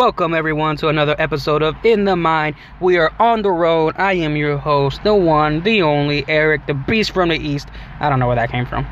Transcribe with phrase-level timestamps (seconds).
[0.00, 2.56] Welcome everyone to another episode of In the Mind.
[2.80, 3.94] We are on the road.
[3.98, 7.68] I am your host, the one, the only, Eric, the beast from the east.
[8.00, 8.86] I don't know where that came from.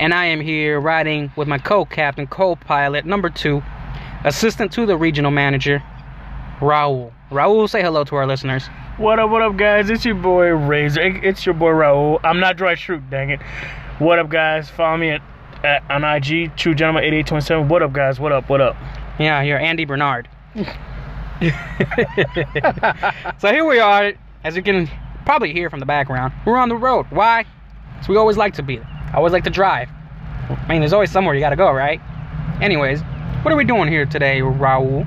[0.00, 3.62] And I am here riding with my co-captain, co-pilot, number two,
[4.24, 5.84] assistant to the regional manager,
[6.58, 7.12] Raul.
[7.30, 8.66] Raul, say hello to our listeners.
[8.96, 9.88] What up, what up, guys?
[9.88, 11.00] It's your boy Razor.
[11.00, 12.18] It's your boy Raul.
[12.24, 13.40] I'm not Dwight Schrute, dang it.
[14.00, 14.68] What up, guys?
[14.68, 15.22] Follow me at,
[15.62, 17.68] at on IG, True Gentleman 8827.
[17.68, 18.18] What up, guys?
[18.18, 18.74] What up, what up?
[19.20, 20.28] Yeah, you're Andy Bernard.
[23.38, 24.12] So here we are,
[24.44, 24.88] as you can
[25.24, 26.32] probably hear from the background.
[26.44, 27.06] We're on the road.
[27.10, 27.44] Why?
[27.94, 28.78] Because we always like to be.
[28.78, 29.88] I always like to drive.
[30.48, 32.00] I mean, there's always somewhere you gotta go, right?
[32.60, 33.00] Anyways,
[33.42, 35.06] what are we doing here today, Raul?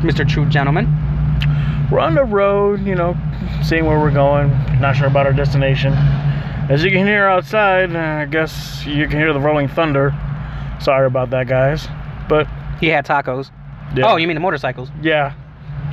[0.00, 0.28] Mr.
[0.28, 0.86] True Gentleman.
[1.90, 3.16] We're on the road, you know,
[3.62, 4.48] seeing where we're going.
[4.80, 5.92] Not sure about our destination.
[6.68, 10.12] As you can hear outside, uh, I guess you can hear the rolling thunder.
[10.80, 11.86] Sorry about that, guys.
[12.28, 12.48] But,
[12.80, 13.50] He had tacos.
[13.94, 14.12] Yeah.
[14.12, 14.90] Oh, you mean the motorcycles?
[15.02, 15.34] Yeah.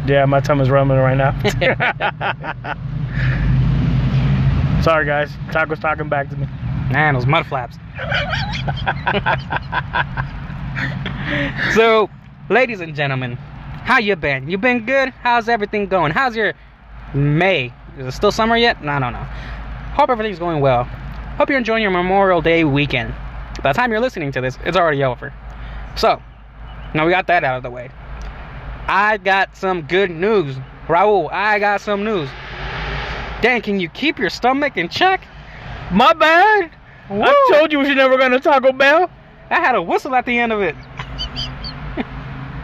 [0.06, 1.32] Yeah, my tongue is rumbling right now.
[4.82, 5.32] Sorry, guys.
[5.52, 6.46] Taco's talking back to me.
[6.92, 7.78] Man, those mud flaps.
[11.74, 12.10] so,
[12.50, 13.38] ladies and gentlemen,
[13.86, 14.50] how you been?
[14.50, 15.10] You been good?
[15.10, 16.12] How's everything going?
[16.12, 16.54] How's your
[17.14, 17.74] May?
[17.98, 18.78] Is it still summer yet?
[18.82, 19.24] I don't know.
[19.94, 20.84] Hope everything's going well.
[21.38, 23.14] Hope you're enjoying your Memorial Day weekend.
[23.62, 25.32] By the time you're listening to this, it's already over.
[25.96, 26.22] So,
[26.94, 27.90] now we got that out of the way.
[28.88, 30.56] I got some good news.
[30.88, 32.30] Raul, I got some news.
[33.42, 35.26] Dan, can you keep your stomach in check?
[35.92, 36.72] My bad.
[37.10, 37.24] Woo!
[37.24, 39.10] I told you we should never go to Taco Bell.
[39.50, 40.76] I had a whistle at the end of it.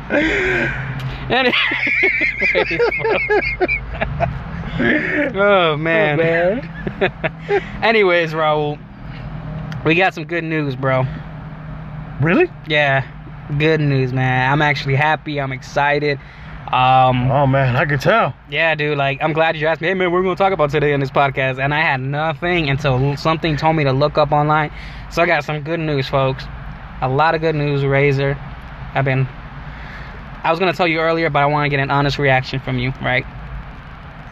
[4.81, 6.17] Oh man.
[6.17, 6.61] man.
[7.83, 8.79] Anyways, Raul,
[9.83, 11.05] we got some good news, bro.
[12.21, 12.49] Really?
[12.67, 13.05] Yeah,
[13.57, 14.51] good news, man.
[14.51, 15.39] I'm actually happy.
[15.41, 16.19] I'm excited.
[16.71, 18.33] Um, Oh man, I could tell.
[18.49, 18.97] yeah, dude.
[18.97, 19.87] Like, I'm glad you asked me.
[19.87, 23.17] Hey, man, we're gonna talk about today in this podcast, and I had nothing until
[23.17, 24.71] something told me to look up online.
[25.09, 26.43] So I got some good news, folks.
[27.01, 28.37] A lot of good news, Razor.
[28.93, 29.27] I've been.
[30.43, 32.77] I was gonna tell you earlier, but I want to get an honest reaction from
[32.77, 33.25] you, right?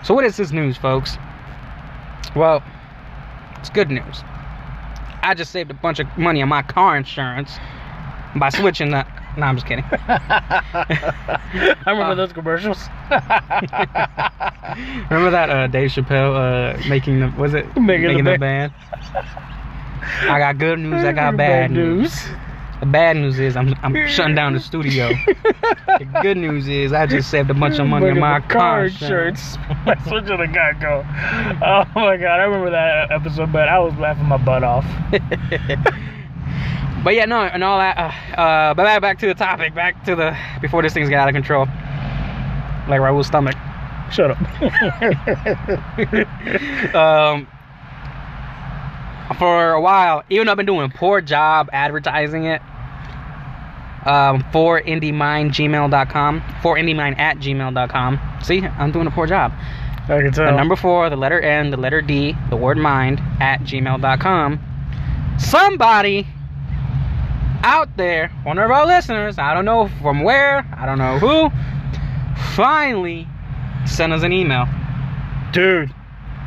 [0.04, 1.18] So what is this news, folks?
[2.36, 2.62] Well,
[3.58, 4.24] it's good news.
[5.24, 7.58] I just saved a bunch of money on my car insurance
[8.36, 9.08] by switching that.
[9.38, 9.86] No, I'm just kidding.
[9.92, 12.80] I remember Uh, those commercials.
[15.10, 18.74] Remember that uh, Dave Chappelle uh, making the was it Making the band?
[20.22, 21.04] I got good news.
[21.06, 22.28] I got bad news.
[22.80, 25.10] The bad news is I'm I'm shutting down the studio.
[25.10, 28.86] the good news is I just saved a bunch of money on my the car
[28.86, 29.58] insurance.
[29.86, 30.48] That's what the
[30.80, 31.04] go.
[31.62, 34.86] Oh my god, I remember that episode, but I was laughing my butt off.
[37.04, 37.98] But yeah, no, and all that.
[37.98, 39.74] Uh, uh, but back, back to the topic.
[39.74, 41.66] Back to the before this thing's get out of control.
[42.88, 43.56] Like Raul's stomach.
[44.12, 44.38] Shut up.
[46.96, 47.48] um,
[49.38, 52.62] for a while, even though I've been doing a poor job advertising it,
[54.06, 58.20] um, for indiemindgmail.com, for indiemind at gmail.com.
[58.42, 59.52] See, I'm doing a poor job.
[60.04, 60.46] I can tell.
[60.46, 64.60] The number four, the letter N, the letter D, the word mind at gmail.com.
[65.38, 66.26] Somebody
[67.64, 71.50] out there, one of our listeners, I don't know from where, I don't know who,
[72.56, 73.28] finally
[73.86, 74.68] sent us an email.
[75.52, 75.94] Dude,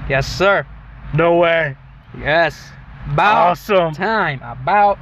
[0.09, 0.66] Yes, sir.
[1.15, 1.76] no way.
[2.19, 2.70] Yes.
[3.12, 3.93] About Awesome.
[3.93, 4.41] time.
[4.43, 4.99] About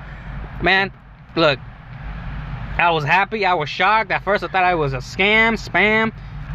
[0.63, 0.91] man,
[1.37, 1.59] look.
[2.79, 3.45] I was happy.
[3.45, 4.11] I was shocked.
[4.13, 6.13] At first, I thought I was a scam, spam,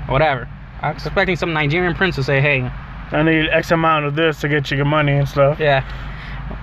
[0.08, 0.47] whatever.
[0.81, 2.69] I was expecting some Nigerian prince to say, "Hey,
[3.12, 5.59] I need X amount of this to get you your money and stuff.
[5.59, 5.84] yeah,"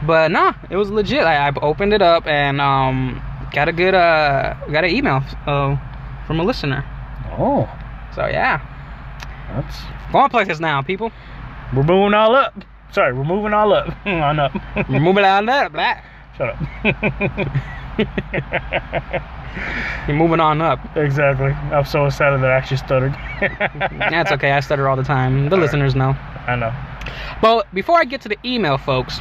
[0.06, 1.24] but nah, it was legit.
[1.24, 3.20] I, I opened it up and um,
[3.52, 5.76] got a good uh, got an email uh,
[6.26, 6.84] from a listener.
[7.38, 7.68] Oh,
[8.14, 8.60] So yeah,
[9.54, 9.76] that's.
[10.12, 11.12] going places now, people.
[11.74, 12.54] We're moving all up.
[12.92, 13.94] Sorry, we're moving all up.
[14.06, 14.52] on up.
[14.88, 15.72] We're moving of that.
[15.72, 16.04] Black.
[16.36, 16.58] Shut up.
[20.08, 20.78] You're moving on up.
[20.96, 21.52] exactly.
[21.76, 23.12] I'm so excited that I actually stuttered.
[24.10, 24.52] That's okay.
[24.52, 25.48] I stutter all the time.
[25.48, 26.16] The listeners know.
[26.46, 26.72] I know.
[27.42, 29.20] But before I get to the email, folks,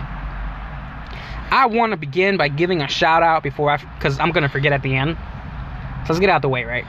[1.51, 4.71] I want to begin by giving a shout out before I, because I'm gonna forget
[4.71, 5.17] at the end.
[6.05, 6.85] So let's get out the way, right?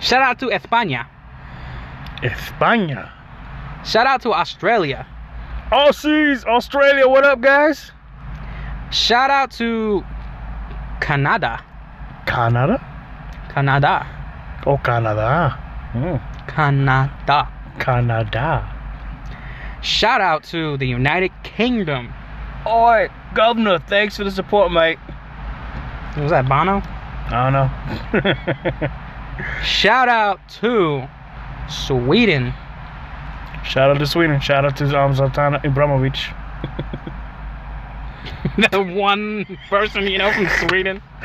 [0.00, 1.06] Shout out to España.
[2.22, 3.10] España.
[3.84, 5.06] Shout out to Australia.
[5.70, 7.92] Aussies, Australia, what up, guys?
[8.90, 10.04] Shout out to
[11.00, 11.62] Canada.
[12.26, 12.78] Canada?
[13.50, 14.06] Canada.
[14.66, 15.58] Oh, Canada.
[15.92, 16.48] Mm.
[16.48, 17.48] Canada.
[17.78, 18.74] Canada.
[19.82, 22.12] Shout out to the United Kingdom.
[22.68, 24.98] Oi, Governor, thanks for the support, mate.
[26.18, 26.82] Was that Bono?
[27.30, 28.88] I don't know.
[29.64, 31.08] Shout out to
[31.68, 32.52] Sweden.
[33.64, 34.38] Shout out to Sweden.
[34.40, 36.34] Shout out to um, Zlatan Ibrahimovic.
[38.70, 41.00] the one person you know from Sweden.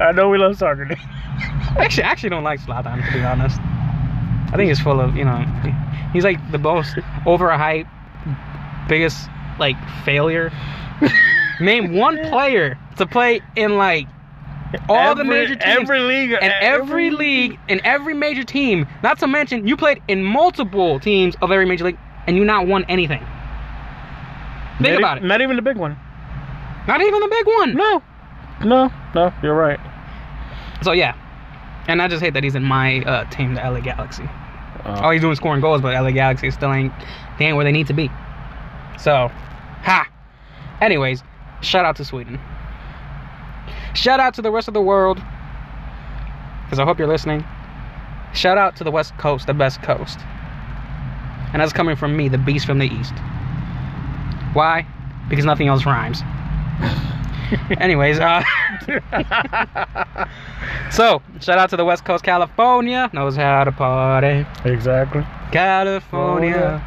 [0.00, 0.84] I know we love soccer.
[0.84, 0.98] dude.
[1.76, 3.58] Actually, I actually don't like Zlatan to be honest.
[3.60, 5.44] I think he's full of you know,
[6.12, 6.94] he's like the most
[7.26, 7.88] overhyped,
[8.88, 10.52] biggest like failure.
[11.60, 14.06] Name one player to play in like
[14.88, 15.62] all the major teams.
[15.64, 16.30] Every league.
[16.30, 18.86] in every league, in every major team.
[19.02, 22.66] Not to mention, you played in multiple teams of every major league, and you not
[22.66, 23.20] won anything.
[24.80, 25.24] Think Not e- about it.
[25.24, 25.96] Not even the big one.
[26.86, 27.74] Not even the big one.
[27.74, 28.02] No.
[28.64, 28.92] No.
[29.14, 29.32] No.
[29.42, 29.80] You're right.
[30.82, 31.14] So yeah,
[31.88, 34.24] and I just hate that he's in my uh, team, the LA Galaxy.
[34.84, 36.92] Uh, All he's doing is scoring goals, but LA Galaxy still ain't
[37.38, 38.10] they ain't where they need to be.
[38.98, 39.30] So,
[39.82, 40.06] ha.
[40.80, 41.22] Anyways,
[41.60, 42.38] shout out to Sweden.
[43.94, 45.20] Shout out to the rest of the world,
[46.64, 47.44] because I hope you're listening.
[48.34, 50.18] Shout out to the West Coast, the best coast,
[51.52, 53.14] and that's coming from me, the beast from the East.
[54.52, 54.86] Why?
[55.28, 56.22] Because nothing else rhymes.
[57.80, 58.42] Anyways, uh,
[60.90, 64.46] so shout out to the West Coast, California knows how to party.
[64.64, 65.24] exactly.
[65.50, 66.82] California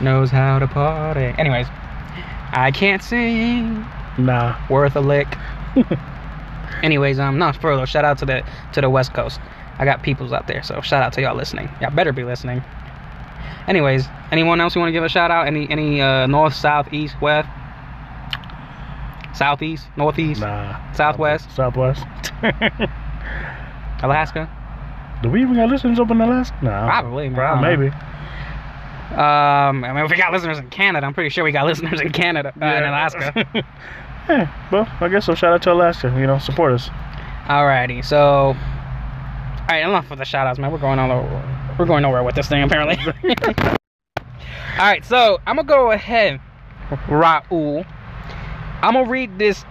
[0.00, 1.34] knows how to party.
[1.38, 1.66] Anyways,
[2.52, 3.84] I can't sing
[4.18, 4.56] Nah.
[4.70, 5.28] worth a lick.
[6.82, 9.40] Anyways, um, no, for real, shout out to the to the West Coast.
[9.78, 11.68] I got peoples out there, so shout out to y'all listening.
[11.80, 12.62] Y'all better be listening.
[13.68, 15.46] Anyways, anyone else you want to give a shout out?
[15.46, 17.48] Any any uh, north, south, east, west,
[19.34, 20.92] southeast, northeast, Nah.
[20.92, 21.50] Southwest?
[21.54, 22.04] Southwest.
[24.02, 24.48] Alaska?
[25.22, 26.56] Do we even got listeners up in Alaska?
[26.62, 26.70] No.
[26.70, 27.96] Probably, Probably, maybe.
[29.12, 32.00] Um, I mean, if we got listeners in Canada, I'm pretty sure we got listeners
[32.00, 33.46] in Canada, uh, in Alaska.
[34.28, 35.34] yeah, well, I guess so.
[35.34, 36.08] Shout out to Alaska.
[36.18, 36.88] You know, support us.
[37.46, 38.54] Alrighty, so all
[39.68, 40.72] right, enough of the shout outs, man.
[40.72, 41.74] We're going all over.
[41.78, 42.98] We're going nowhere with this thing, apparently.
[44.18, 44.24] all
[44.78, 46.40] right, so I'm gonna go ahead,
[47.06, 47.86] Raul.
[48.82, 49.64] I'm gonna read this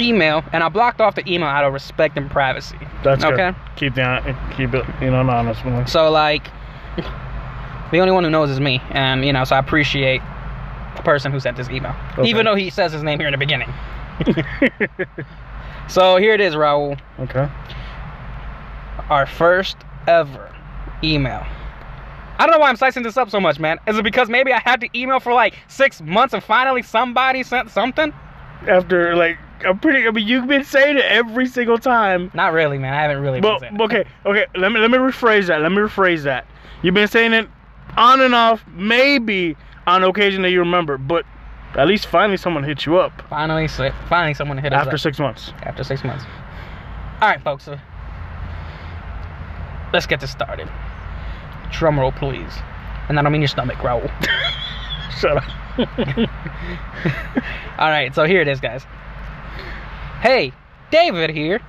[0.00, 2.78] email, and I blocked off the email out of respect and privacy.
[3.02, 3.36] That's Okay.
[3.36, 3.56] good.
[3.76, 5.90] Keep the keep it, you know, anonymous.
[5.90, 6.48] So like,
[7.92, 10.20] the only one who knows is me, and you know, so I appreciate
[10.96, 12.28] the person who sent this email, Okay.
[12.28, 13.72] even though he says his name here in the beginning.
[15.88, 17.00] So here it is, Raul.
[17.18, 17.48] okay.
[19.08, 20.54] our first ever
[21.02, 21.46] email.
[22.38, 23.78] I don't know why I'm slicing this up so much, man.
[23.86, 27.42] Is it because maybe I had to email for like six months and finally somebody
[27.42, 28.12] sent something?
[28.68, 30.06] After like, I'm pretty.
[30.06, 32.30] I mean, you've been saying it every single time.
[32.34, 32.92] Not really, man.
[32.92, 34.46] I haven't really been But okay, okay.
[34.56, 35.62] Let me let me rephrase that.
[35.62, 36.46] Let me rephrase that.
[36.82, 37.48] You've been saying it
[37.98, 39.56] on and off, maybe
[39.86, 41.24] on occasion that you remember, but
[41.74, 43.68] at least finally someone hit you up Finally,
[44.08, 45.52] finally someone hit us after six months.
[45.64, 46.24] after six months.
[47.20, 47.68] All right, folks.
[47.68, 47.78] uh,
[49.92, 50.70] let's get this started.
[51.72, 52.52] Drum roll, please.
[53.08, 54.08] And I don't mean your stomach, Raul.
[55.18, 55.44] Shut up.
[57.78, 58.84] All right, so here it is, guys.
[60.20, 60.52] Hey,
[60.90, 61.60] David here.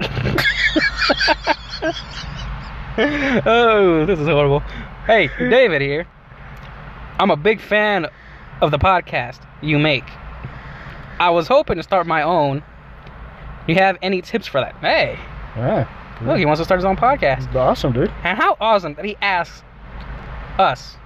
[3.46, 4.62] oh, this is horrible.
[5.06, 6.06] Hey, David here.
[7.18, 8.06] I'm a big fan
[8.62, 10.04] of the podcast you make.
[11.20, 12.62] I was hoping to start my own.
[13.68, 14.74] You have any tips for that?
[14.76, 15.18] Hey,
[15.56, 15.86] yeah.
[16.22, 17.54] look, he wants to start his own podcast.
[17.54, 18.10] Awesome, dude.
[18.22, 19.62] And how awesome that he asks
[20.58, 20.96] us,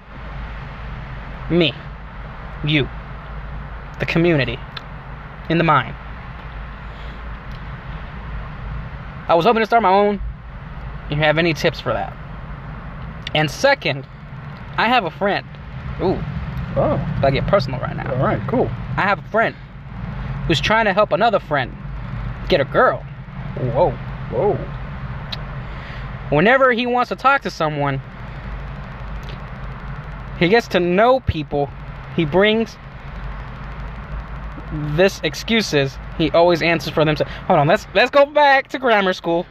[1.50, 1.72] me,
[2.64, 2.88] you,
[3.98, 4.60] the community,
[5.50, 5.96] in the mind.
[9.26, 10.20] I was hoping to start my own.
[11.10, 12.16] You have any tips for that?
[13.34, 14.06] And second,
[14.76, 15.46] I have a friend.
[16.02, 16.18] Ooh,
[16.76, 18.08] Oh, gotta get personal right now.
[18.14, 18.66] all right, cool.
[18.96, 19.54] I have a friend
[20.46, 21.74] who's trying to help another friend
[22.48, 23.00] get a girl.
[23.56, 23.90] Whoa.
[24.30, 24.54] Whoa.
[26.30, 28.00] whenever he wants to talk to someone,
[30.38, 31.68] he gets to know people.
[32.14, 32.76] He brings
[34.96, 35.96] this excuses.
[36.18, 37.32] He always answers for themselves.
[37.46, 39.46] Hold on, let's let's go back to grammar school.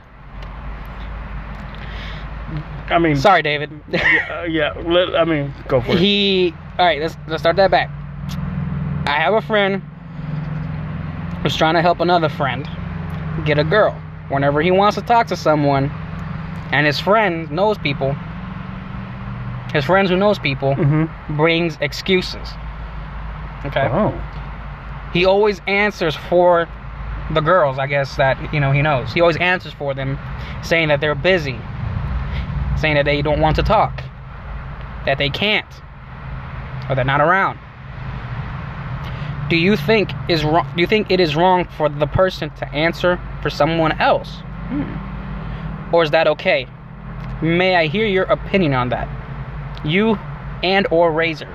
[2.90, 3.70] I mean, Sorry, David.
[3.94, 4.74] Uh, yeah.
[4.86, 6.00] Let, I mean, go for it.
[6.00, 7.02] he all right.
[7.02, 7.90] Let's let's start that back.
[9.08, 9.82] I have a friend
[11.42, 12.68] who's trying to help another friend
[13.46, 13.94] get a girl.
[14.30, 15.90] Whenever he wants to talk to someone,
[16.72, 18.14] and his friend knows people,
[19.74, 21.38] his friends who knows people Mm-hmm.
[21.38, 22.48] brings excuses.
[23.66, 23.88] Okay.
[23.92, 24.14] Oh.
[25.14, 26.68] He always answers for
[27.32, 29.12] the girls, I guess that you know he knows.
[29.14, 30.18] He always answers for them,
[30.64, 31.58] saying that they're busy,
[32.80, 34.04] saying that they don't want to talk,
[35.06, 35.66] that they can't,
[36.90, 37.60] or they're not around.
[39.50, 40.68] do you think is wrong?
[40.76, 45.94] Do you think it is wrong for the person to answer for someone else, Hmm.
[45.96, 46.68] or is that okay?
[47.42, 49.08] May I hear your opinion on that?
[49.86, 50.20] You
[50.64, 51.48] and or Razor.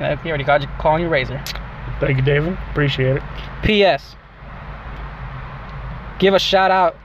[0.00, 1.40] Uh, He already got you calling you Razor.
[2.00, 2.58] Thank you, David.
[2.72, 3.22] Appreciate it.
[3.62, 4.16] P.S.
[6.18, 6.96] Give a shout out.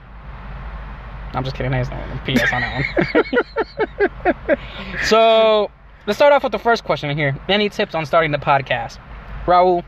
[1.33, 1.71] I'm just kidding.
[1.71, 2.51] There's no P.S.
[2.51, 4.57] on that one.
[5.03, 5.71] so
[6.05, 7.37] let's start off with the first question here.
[7.47, 8.99] Any tips on starting the podcast?
[9.45, 9.83] Raul,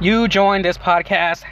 [0.00, 1.42] you joined this podcast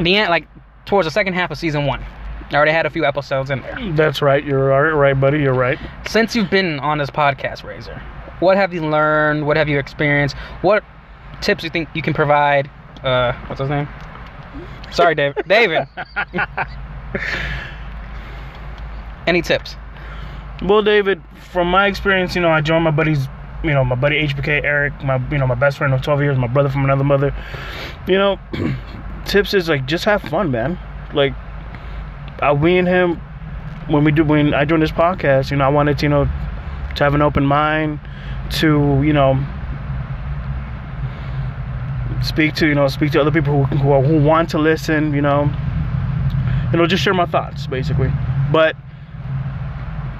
[0.00, 0.48] the end, like
[0.84, 2.04] towards the second half of season one.
[2.50, 3.76] I already had a few episodes in there.
[3.94, 4.44] That's right.
[4.44, 5.40] You're right, right, buddy.
[5.40, 5.78] You're right.
[6.06, 8.00] Since you've been on this podcast, Razor,
[8.38, 9.46] what have you learned?
[9.46, 10.36] What have you experienced?
[10.62, 10.84] What
[11.40, 12.70] tips do you think you can provide?
[13.02, 13.88] Uh, what's his name?
[14.90, 15.44] Sorry, David.
[15.48, 15.86] David.
[19.26, 19.76] Any tips?
[20.62, 21.22] Well, David,
[21.52, 23.26] from my experience, you know, I joined my buddies,
[23.62, 26.38] you know, my buddy HBK Eric, my you know, my best friend of 12 years,
[26.38, 27.34] my brother from another mother.
[28.06, 28.38] You know,
[29.26, 30.78] tips is like just have fun, man.
[31.12, 31.34] Like,
[32.40, 33.20] I, we and him,
[33.88, 36.24] when we do when I joined this podcast, you know, I wanted to, you know,
[36.96, 38.00] to have an open mind,
[38.52, 39.34] to you know,
[42.22, 45.22] speak to you know, speak to other people who who, who want to listen, you
[45.22, 45.50] know,
[46.72, 48.10] you know, just share my thoughts basically,
[48.50, 48.76] but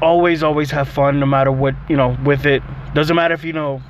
[0.02, 2.62] always always have fun no matter what you know with it.
[2.94, 3.82] Doesn't matter if you know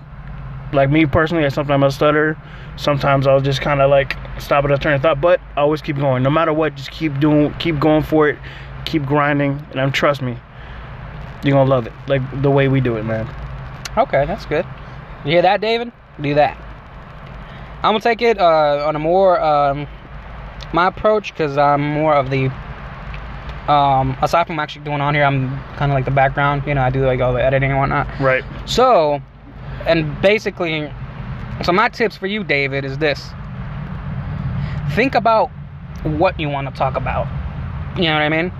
[0.72, 2.36] like me personally i sometimes i stutter.
[2.76, 5.82] Sometimes i'll just kind of like stop at a turn of thought but I always
[5.82, 6.22] keep going.
[6.22, 8.38] No matter what just keep doing keep going for it.
[8.84, 10.38] Keep grinding and i'm trust me
[11.42, 13.28] you're gonna love it like the way we do it man.
[13.96, 14.66] Okay, that's good.
[15.24, 15.90] You hear that, David?
[16.20, 16.56] Do that.
[17.87, 19.87] I'm gonna take it uh, on a more um,
[20.73, 22.47] my approach because I'm more of the
[23.71, 26.64] um, aside from actually doing on here, I'm kind of like the background.
[26.66, 28.09] You know, I do like all the editing and whatnot.
[28.19, 29.23] right So,
[29.87, 30.93] and basically,
[31.62, 33.25] so my tips for you, David, is this:
[34.97, 35.52] think about
[36.02, 37.28] what you want to talk about.
[37.97, 38.50] You know what I mean?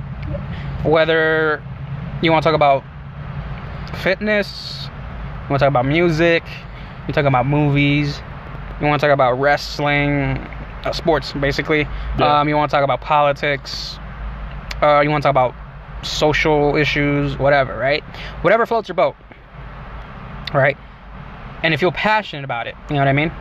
[0.85, 1.65] Whether
[2.23, 2.85] you want to talk about
[4.05, 6.45] fitness, you want to talk about music,
[7.09, 8.23] you talk about movies,
[8.81, 10.39] you want to talk about wrestling,
[10.85, 11.87] uh, sports, basically.
[12.19, 12.41] Yeah.
[12.41, 13.99] Um, you want to talk about politics.
[14.83, 15.55] Uh, you want to talk about
[16.05, 18.03] social issues, whatever, right?
[18.43, 19.17] Whatever floats your boat,
[20.53, 20.77] right?
[21.63, 23.33] And if you're passionate about it, you know what I mean?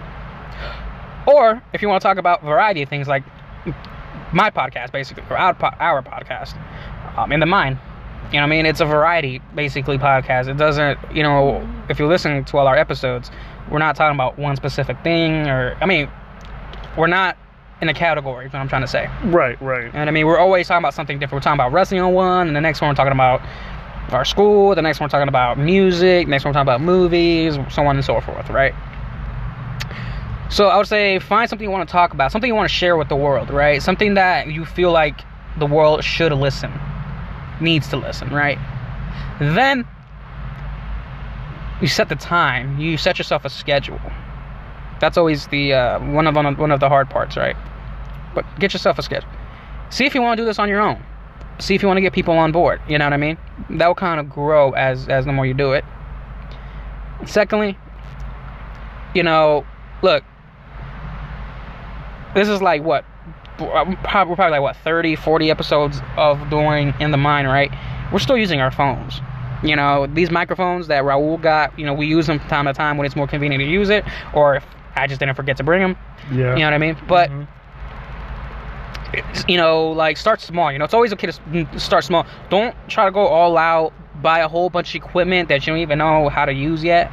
[1.27, 3.23] Or if you want to talk about variety of things like
[4.31, 6.55] my podcast, basically, or our, po- our podcast,
[7.17, 7.77] um, in the mind.
[8.31, 8.65] You know what I mean?
[8.65, 10.47] It's a variety, basically, podcast.
[10.47, 13.29] It doesn't, you know, if you listen to all our episodes,
[13.71, 16.09] we're not talking about one specific thing, or, I mean,
[16.97, 17.37] we're not
[17.81, 19.09] in a category, is what I'm trying to say.
[19.25, 21.41] right right And I mean, we're always talking about something different.
[21.41, 23.41] We're talking about wrestling on one, and the next one we're talking about
[24.11, 24.75] our school.
[24.75, 26.27] The next one we're talking about music.
[26.27, 28.73] Next one we're talking about movies, so on and so forth, right?
[30.49, 32.75] So I would say find something you want to talk about, something you want to
[32.75, 33.81] share with the world, right?
[33.81, 35.19] Something that you feel like
[35.57, 36.71] the world should listen,
[37.59, 38.59] needs to listen, right?
[39.39, 39.85] Then
[41.81, 42.79] you set the time.
[42.79, 43.99] You set yourself a schedule.
[45.01, 47.55] That's always the uh, one of one of the hard parts, right?
[48.33, 49.29] But get yourself a schedule.
[49.89, 51.03] See if you want to do this on your own.
[51.59, 52.81] See if you want to get people on board.
[52.87, 53.37] You know what I mean?
[53.71, 55.85] That will kind of grow as as the more you do it.
[57.25, 57.77] Secondly,
[59.13, 59.65] you know,
[60.01, 60.23] look,
[62.35, 63.05] this is like what
[63.59, 67.71] we're probably, like what 30 40 episodes of doing in the mind right
[68.11, 69.21] we're still using our phones
[69.67, 72.73] you know these microphones that raul got you know we use them from time to
[72.73, 74.03] time when it's more convenient to use it
[74.33, 75.95] or if i just didn't forget to bring them.
[76.31, 76.53] Yeah.
[76.53, 76.97] You know what i mean?
[77.07, 77.47] But Mhm.
[79.47, 82.25] you know like start small you know it's always okay to mm, start small.
[82.49, 85.81] Don't try to go all out buy a whole bunch of equipment that you don't
[85.81, 87.11] even know how to use yet.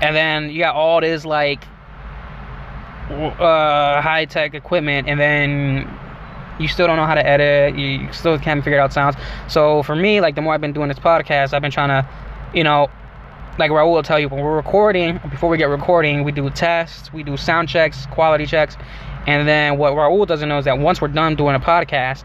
[0.00, 1.64] And then you got all this like
[3.10, 5.88] uh, high tech equipment, and then
[6.58, 7.78] you still don't know how to edit.
[7.78, 9.16] You still can't figure out sounds.
[9.48, 12.08] So for me, like the more I've been doing this podcast, I've been trying to,
[12.54, 12.90] you know,
[13.58, 17.12] like Raul will tell you, when we're recording, before we get recording, we do tests,
[17.12, 18.76] we do sound checks, quality checks,
[19.26, 22.24] and then what Raul doesn't know is that once we're done doing a podcast,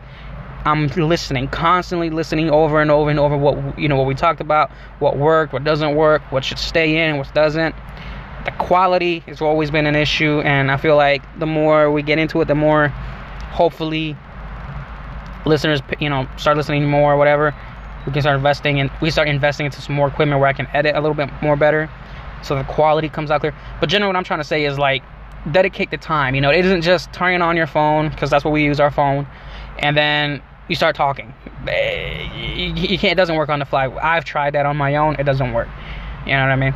[0.66, 4.42] I'm listening, constantly listening over and over and over what you know what we talked
[4.42, 7.76] about, what worked, what doesn't work, what should stay in, what doesn't.
[8.46, 12.20] The quality has always been an issue, and I feel like the more we get
[12.20, 12.94] into it, the more
[13.52, 14.16] hopefully
[15.46, 17.56] listeners, you know, start listening more or whatever.
[18.06, 20.68] We can start investing and we start investing into some more equipment where I can
[20.74, 21.90] edit a little bit more better,
[22.42, 23.54] so the quality comes out clear.
[23.80, 25.04] But generally, what I'm trying to say is like
[25.52, 26.36] dedicate the time.
[26.36, 28.92] You know, it isn't just turning on your phone because that's what we use our
[28.92, 29.28] phone,
[29.80, 31.34] and then you start talking.
[31.68, 33.14] Eh, You, you can't.
[33.14, 33.88] It doesn't work on the fly.
[34.02, 35.16] I've tried that on my own.
[35.20, 35.68] It doesn't work.
[36.26, 36.74] You know what I mean?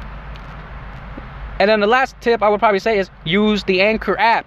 [1.60, 4.46] And then the last tip I would probably say is use the Anchor app.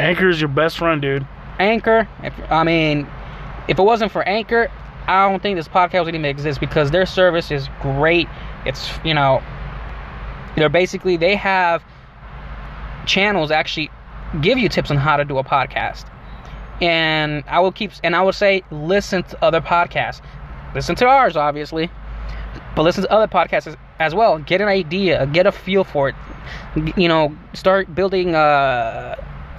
[0.00, 1.26] Anchor is your best friend, dude.
[1.58, 2.08] Anchor.
[2.22, 3.06] If, I mean,
[3.68, 4.70] if it wasn't for Anchor,
[5.06, 8.28] I don't think this podcast would even exist because their service is great.
[8.64, 9.42] It's you know,
[10.56, 11.82] they're basically they have
[13.06, 13.90] channels actually
[14.40, 16.06] give you tips on how to do a podcast.
[16.80, 20.22] And I will keep and I will say listen to other podcasts.
[20.74, 21.90] Listen to ours, obviously,
[22.76, 24.38] but listen to other podcasts as, well.
[24.38, 26.14] Get an idea, get a feel for it.
[26.96, 29.16] You know, start building uh,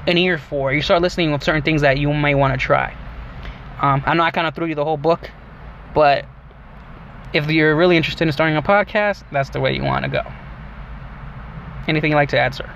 [0.07, 0.73] an ear for.
[0.73, 2.95] You start listening with certain things that you may want to try.
[3.81, 5.29] Um, I know I kind of threw you the whole book,
[5.93, 6.25] but
[7.33, 10.21] if you're really interested in starting a podcast, that's the way you want to go.
[11.87, 12.69] Anything you'd like to add, sir?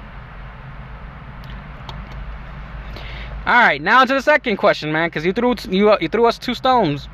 [3.45, 6.39] All right, now to the second question, man, because you threw you you threw us
[6.39, 7.07] two stones.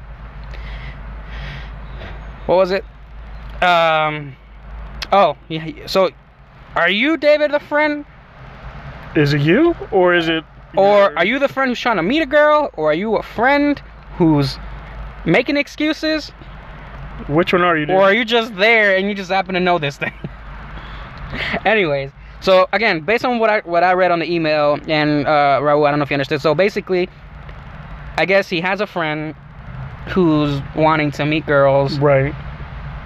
[2.46, 2.86] What was it?
[3.62, 4.36] Um.
[5.12, 5.88] Oh, yeah.
[5.88, 6.10] So,
[6.76, 8.06] are you David the friend,
[9.16, 10.44] Is it you or is it?
[10.78, 13.24] or are you the friend who's trying to meet a girl, or are you a
[13.24, 13.82] friend
[14.18, 14.58] who's
[15.26, 16.30] making excuses,
[17.28, 17.86] Which one are you?
[17.88, 17.96] Dude?
[17.96, 20.14] or are you just there and you just happen to know this thing?
[21.66, 25.60] Anyways, so again, based on what I what I read on the email and uh,
[25.62, 26.42] Raul, I don't know if you understood.
[26.42, 27.10] So basically,
[28.18, 29.36] I guess he has a friend
[30.10, 32.34] who's wanting to meet girls, right,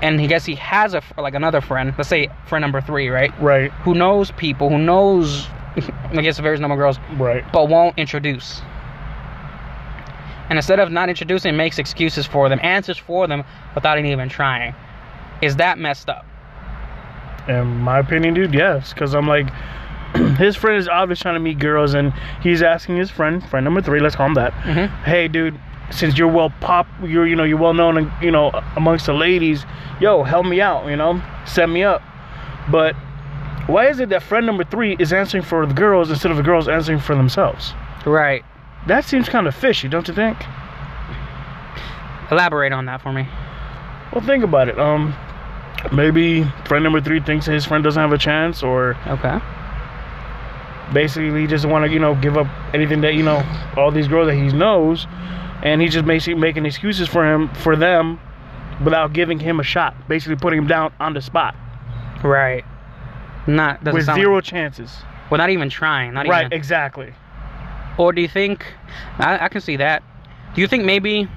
[0.02, 1.94] and he guess he has a like another friend.
[1.98, 3.32] Let's say friend number three, right?
[3.42, 5.48] right, Who knows people, who knows,
[5.78, 7.44] I guess various number of girls, right.
[7.52, 8.62] but won't introduce.
[10.50, 14.76] And instead of not introducing, makes excuses for them, answers for them without even trying.
[15.42, 16.26] Is that messed up?
[17.48, 19.48] In my opinion, dude, yes, because I'm like,
[20.38, 23.82] his friend is obviously trying to meet girls, and he's asking his friend, friend number
[23.82, 24.54] three, let's call him that.
[24.64, 25.04] Mhm.
[25.04, 25.60] Hey, dude,
[25.92, 29.66] since you're well pop, you're you know you're well known, you know, amongst the ladies.
[30.00, 32.02] Yo, help me out, you know, set me up.
[32.70, 32.96] But
[33.68, 36.44] why is it that friend number three is answering for the girls instead of the
[36.44, 37.74] girls answering for themselves?
[38.06, 38.44] Right.
[38.88, 40.38] That seems kind of fishy, don't you think?
[42.32, 43.28] Elaborate on that for me.
[44.12, 44.80] Well, think about it.
[44.80, 45.14] Um,
[45.92, 49.40] maybe friend number three thinks his friend doesn't have a chance, or Okay.
[50.94, 53.44] basically he doesn't want to, you know, give up anything that you know
[53.76, 55.08] all these girls that he knows,
[55.64, 58.20] and he's just basically making excuses for him for them
[58.84, 59.96] without giving him a shot.
[60.08, 61.56] Basically, putting him down on the spot
[62.24, 62.64] Right.
[63.48, 64.98] Not doesn't with zero chances.
[65.30, 66.14] well, not even trying.
[66.14, 66.54] Not Right, even.
[66.58, 67.14] exactly.
[67.98, 68.66] Or do you think?
[69.20, 70.04] I, I can see that.
[70.56, 71.28] Do you think maybe?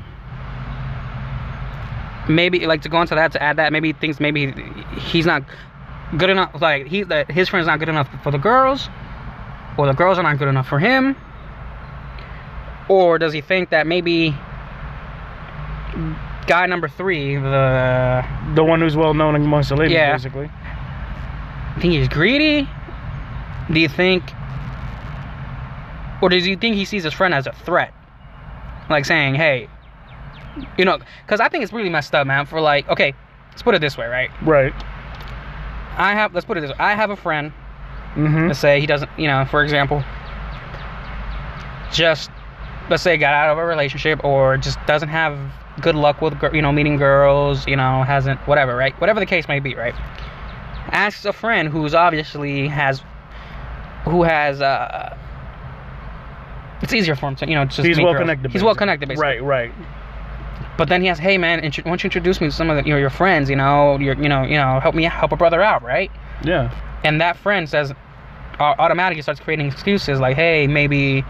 [2.29, 4.53] Maybe like to go into that to add that maybe he thinks maybe
[4.99, 5.43] he's not
[6.19, 6.61] good enough.
[6.61, 8.89] Like he that his friend's not good enough for the girls,
[9.79, 11.17] or the girls are not good enough for him.
[12.89, 14.31] Or does he think that maybe
[16.47, 20.13] guy number three, the The one who's well known amongst the ladies, Yeah.
[20.13, 20.51] basically.
[21.79, 22.69] Think he's greedy?
[23.73, 24.23] Do you think,
[26.23, 27.93] or does he think he sees his friend as a threat?
[28.89, 29.69] Like saying, "Hey,
[30.77, 32.47] you know," because I think it's really messed up, man.
[32.47, 33.15] For like, okay,
[33.51, 34.31] let's put it this way, right?
[34.43, 34.73] Right.
[35.99, 36.77] I have, let's put it this way.
[36.79, 37.53] I have a friend.
[38.15, 38.47] Mm-hmm.
[38.47, 40.03] Let's say he doesn't, you know, for example,
[41.93, 42.31] just
[42.89, 45.39] let's say got out of a relationship or just doesn't have
[45.81, 48.99] good luck with, you know, meeting girls, you know, hasn't, whatever, right?
[49.01, 49.95] Whatever the case may be, right?
[50.91, 53.03] Asks a friend who's obviously has,
[54.05, 55.17] who has, uh,
[56.83, 58.23] it's easier for him to, you know, just He's well girls.
[58.23, 58.53] connected.
[58.53, 59.41] He's well connected, basically.
[59.41, 59.73] Right, right.
[60.77, 62.85] But then he has, hey man, why don't you introduce me to some of the,
[62.85, 65.37] you know, your friends, you know, your, you know, you know, help me help a
[65.37, 66.11] brother out, right?
[66.45, 66.71] Yeah.
[67.05, 67.93] and that friend says
[68.61, 71.25] au- automatically starts creating excuses like hey maybe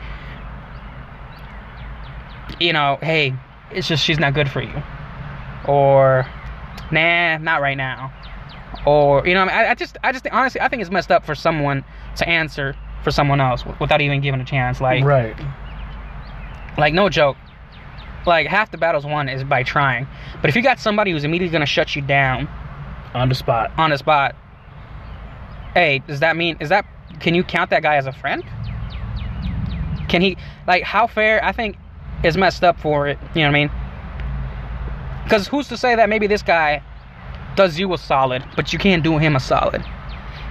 [2.61, 3.35] you know hey
[3.71, 4.83] it's just she's not good for you
[5.67, 6.27] or
[6.91, 8.13] nah not right now
[8.89, 11.27] or you know I, I just i just think, honestly i think it's messed up
[11.27, 11.85] for someone
[12.17, 12.75] to answer
[13.05, 15.37] for someone else without even giving a chance like right.
[16.79, 17.37] like no joke
[18.27, 20.07] like half the battles won is by trying
[20.41, 22.49] but if you got somebody who's immediately to shut you down
[23.15, 23.73] On the spot.
[23.79, 24.35] on the spot.
[25.75, 26.85] Hey, does that mean is that
[27.21, 28.43] can you count that guy as a friend?
[30.09, 31.45] Can he like how fair?
[31.45, 31.77] I think
[32.25, 33.19] is messed up for it.
[33.35, 33.71] You know what I mean?
[35.25, 36.83] Because who's to say that maybe this guy
[37.59, 39.85] does you a solid, but you can't do him a solid?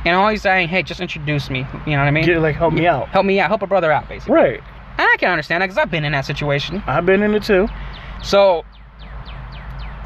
[0.04, 1.60] And all he's saying, hey, just introduce me.
[1.86, 2.26] You know what I mean?
[2.26, 3.08] Get like help me out.
[3.08, 3.48] Help me out.
[3.48, 4.36] Help a brother out, basically.
[4.36, 4.60] Right.
[4.98, 6.84] And I can understand that because I've been in that situation.
[6.86, 7.70] I've been in it too.
[8.22, 8.66] So,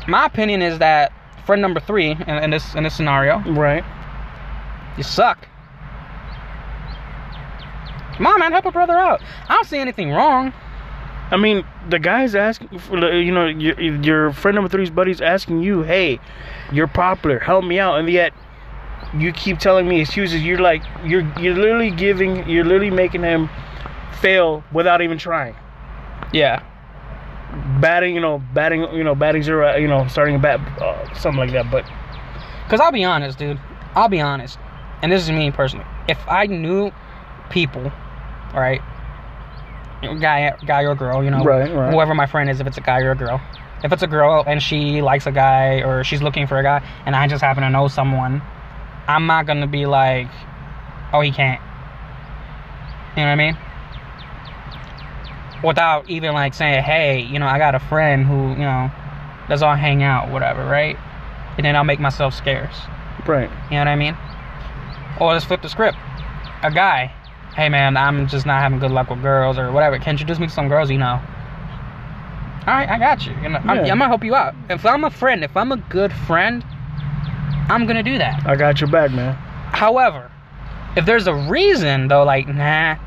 [0.08, 1.12] my opinion is that
[1.44, 3.84] friend number three in, in this in this scenario, Right.
[4.96, 5.48] You suck.
[8.18, 9.22] Come on, man, help a brother out.
[9.50, 10.54] I don't see anything wrong.
[11.32, 15.64] I mean, the guy's asking, for, you know, your, your friend number three's buddy's asking
[15.64, 16.20] you, hey,
[16.72, 18.00] you're popular, help me out.
[18.00, 18.34] And yet,
[19.18, 20.44] you keep telling me excuses.
[20.44, 23.50] You're like you're you're literally giving you're literally making him
[24.22, 25.56] fail without even trying.
[26.32, 26.64] Yeah.
[27.82, 31.40] Batting, you know, batting, you know, batting zero, you know, starting a bat, uh, something
[31.40, 31.70] like that.
[31.70, 31.86] But
[32.70, 33.60] Cause I'll be honest, dude.
[33.96, 34.58] I'll be honest,
[35.02, 35.86] and this is me personally.
[36.08, 36.92] If I knew
[37.50, 37.92] people,
[38.54, 38.80] right,
[40.02, 41.92] guy, guy or girl, you know, Right, right.
[41.94, 43.42] whoever my friend is, if it's a guy or a girl,
[43.84, 46.86] if it's a girl and she likes a guy or she's looking for a guy,
[47.06, 48.42] and I just happen to know someone,
[49.08, 50.28] I'm not gonna be like,
[51.14, 51.62] oh, he can't.
[53.16, 53.58] You know what I mean?
[55.64, 58.92] Without even like saying, hey, you know, I got a friend who, you know,
[59.50, 60.98] let's all hang out, whatever, right?
[61.58, 62.76] And then I'll make myself scarce.
[63.28, 64.18] right, You know what I mean?
[65.20, 65.98] Or let's flip the script.
[66.64, 67.14] A guy,
[67.56, 69.98] hey man, I'm just not having good luck with girls or whatever.
[69.98, 71.22] Can you introduce me to some girls you know?
[72.68, 73.34] All right, I got you.
[73.42, 73.92] you know, I'm, Yeah.
[73.92, 74.54] I'm gonna help you out.
[74.70, 76.64] If I'm a friend, if I'm a good friend,
[77.70, 78.46] I'm gonna do that.
[78.46, 79.34] I got your back, man.
[79.74, 80.30] However,
[80.96, 82.98] if there's a reason though, like nah,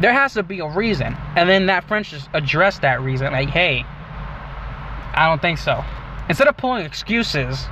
[0.00, 3.32] there has to be a reason, and then that friend should address that reason.
[3.32, 3.84] Like, hey,
[5.14, 5.84] I don't think so.
[6.28, 7.66] Instead of pulling excuses,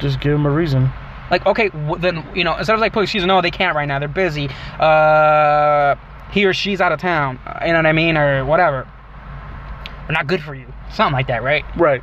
[0.00, 0.90] Just give him a reason.
[1.30, 3.98] like okay then you know instead of like pulling excuses no they can't right now
[3.98, 4.48] they're busy
[4.80, 5.94] uh
[6.30, 8.86] he or she's out of town you know what i mean or whatever
[10.10, 12.02] not good for you something like that right Right.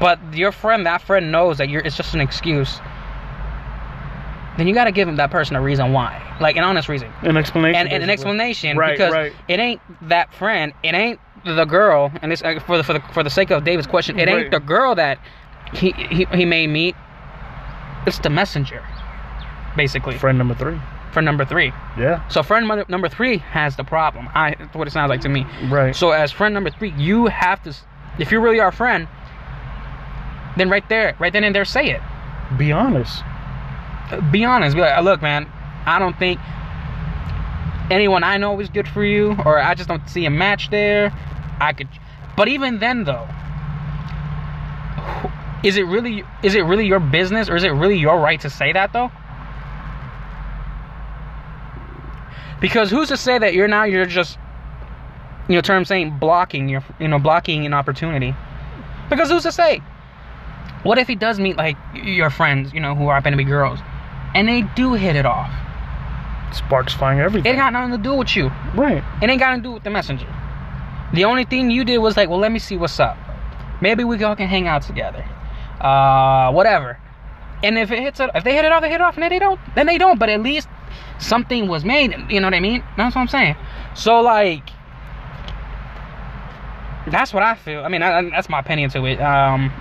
[0.00, 2.78] but your friend that friend knows that you're it's just an excuse
[4.58, 7.10] then you got to give him that person a reason why like an honest reason
[7.22, 7.76] An explanation.
[7.80, 9.32] and, and an explanation Right, because right.
[9.48, 13.00] it ain't that friend it ain't the girl and this uh, for the for the
[13.12, 14.50] for the sake of david's question it ain't Right.
[14.50, 15.18] the girl that
[15.72, 16.94] he, he he may meet
[18.06, 18.84] it's the messenger
[19.76, 20.78] basically Friend number three.
[21.12, 22.26] For number three Yeah.
[22.28, 25.28] so friend mother, number three has the problem i that's what it sounds like to
[25.28, 25.94] me Right.
[25.94, 27.74] so as friend number three you have to
[28.18, 29.06] if you really are a friend
[30.56, 32.00] then right there right then and there say it
[32.58, 33.22] Be honest.
[34.30, 34.74] be honest.
[34.76, 35.46] Be like, look, man,
[35.86, 36.38] I don't think
[37.90, 41.10] anyone I know is good for you, or I just don't see a match there.
[41.60, 41.88] I could,
[42.36, 43.26] but even then, though,
[45.64, 48.50] is it really is it really your business, or is it really your right to
[48.50, 49.10] say that though?
[52.62, 54.38] Because who's to say that you're now you're just,
[55.48, 58.34] you know, term saying blocking your, you know, blocking an opportunity?
[59.10, 59.82] Because who's to say?
[60.84, 63.80] What if he does meet like your friends, you know, who happen to be girls,
[64.34, 65.52] and they do hit it off?
[66.54, 67.46] Sparks flying everything.
[67.46, 68.48] It ain't got nothing to do with you.
[68.76, 69.02] right.
[69.20, 70.32] It ain't got nothing to do with the messenger.
[71.14, 73.18] The only thing you did was like, well, let me see what's up.
[73.80, 75.24] Maybe we all can hang out together.
[75.80, 76.98] Uh, whatever.
[77.64, 79.24] And if it hits it, if they hit it off, they hit it off, and
[79.24, 80.18] if they don't, then they don't.
[80.18, 80.68] But at least
[81.18, 82.14] something was made.
[82.28, 82.82] You know what I mean?
[82.96, 83.56] That's what I'm saying.
[83.94, 84.70] So like,
[87.08, 87.84] that's what I feel.
[87.84, 89.20] I mean, I, I- that's my opinion to it.
[89.20, 89.72] Um,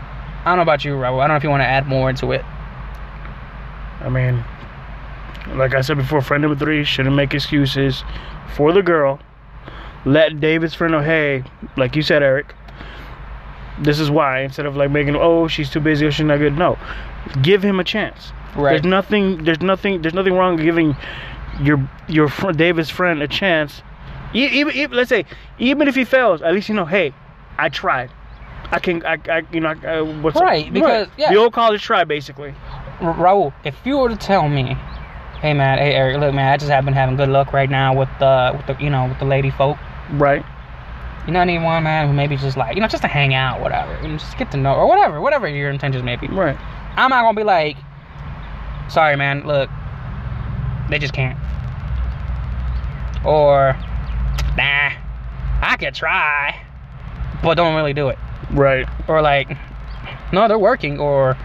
[0.43, 1.19] I don't know about you, Raul.
[1.19, 2.43] I don't know if you want to add more into it.
[4.01, 4.43] I mean,
[5.55, 8.03] like I said before, friend number three shouldn't make excuses
[8.55, 9.19] for the girl.
[10.03, 11.43] Let David's friend know, hey,
[11.77, 12.55] like you said, Eric,
[13.79, 14.39] this is why.
[14.41, 16.57] Instead of like making, oh, she's too busy or she's not good.
[16.57, 16.79] No,
[17.43, 18.31] give him a chance.
[18.55, 18.71] Right.
[18.71, 19.43] There's nothing.
[19.43, 20.01] There's nothing.
[20.01, 20.95] There's nothing wrong with giving
[21.61, 23.81] your your fr- David's friend a chance.
[24.33, 25.25] E- Even, even let's say,
[25.59, 27.13] even if he fails, at least you know, hey,
[27.57, 28.09] I tried.
[28.71, 31.29] I can, I, I you know, I, I- what's Right, because- yeah.
[31.31, 32.53] the old college try basically.
[32.99, 34.77] Raul, if you were to tell me,
[35.41, 37.97] hey man, hey Eric, look man, I just have been having good luck right now
[37.97, 39.77] with the, with the, you know, with the lady folk.
[40.11, 40.45] Right.
[41.27, 43.91] You know anyone, man, who maybe just like, you know, just to hang out, whatever,
[43.95, 46.27] and just get to know, or whatever, whatever your intentions may be.
[46.27, 46.57] Right.
[46.95, 47.75] I'm not gonna be like,
[48.91, 49.69] sorry, man, look,
[50.89, 51.37] they just can't.
[53.25, 53.75] Or,
[54.57, 54.91] nah,
[55.61, 56.61] I could try,
[57.41, 58.19] but don't really do it.
[58.51, 58.87] Right.
[59.07, 59.55] Or like,
[60.33, 61.37] no, they're working, or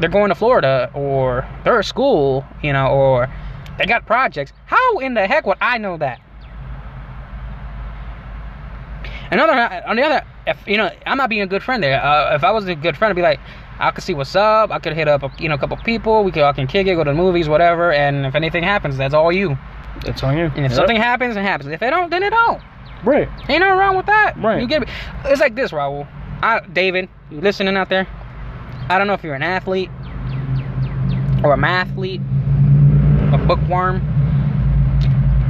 [0.00, 3.28] they're going to Florida, or they're at school, you know, or
[3.78, 4.52] they got projects.
[4.66, 6.20] How in the heck would I know that?
[9.30, 9.52] Another
[9.86, 12.02] on the other, if you know, I'm not being a good friend there.
[12.02, 13.40] Uh, if I was a good friend, I'd be like,
[13.78, 14.70] I could see what's up.
[14.70, 16.22] I could hit up, a, you know, a couple people.
[16.24, 17.92] We could all can kick it, go to the movies, whatever.
[17.92, 19.58] And if anything happens, that's all you.
[20.04, 20.44] That's on you.
[20.44, 20.72] And if Yep.
[20.72, 21.70] something happens, it happens.
[21.70, 22.60] If it don't, then it don't.
[23.04, 23.28] Right.
[23.48, 24.34] Ain't nothing wrong with that.
[24.38, 24.60] Right.
[24.60, 24.86] You get me?
[25.26, 26.06] It's like this, Raul.
[26.42, 28.06] I, David, you listening out there?
[28.88, 29.90] I don't know if you're an athlete
[31.42, 32.22] or a mathlete,
[33.32, 34.02] a bookworm.